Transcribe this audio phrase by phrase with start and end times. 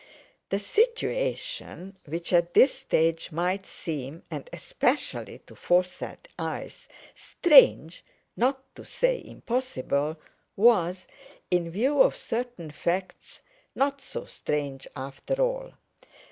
[0.49, 8.83] The situation which at this stage might seem, and especially to Forsyte eyes, strange—not to
[8.83, 11.05] say "impossible"—was,
[11.51, 13.43] in view of certain facts,
[13.75, 15.73] not so strange after all.